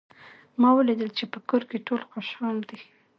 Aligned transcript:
ما 0.61 0.69
ولیدل 0.77 1.09
چې 1.17 1.23
په 1.33 1.39
کور 1.49 1.61
کې 1.69 1.77
ټول 1.87 2.01
خوشحال 2.11 2.57
دي 2.69 2.79